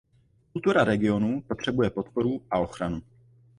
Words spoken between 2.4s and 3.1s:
a ochranu.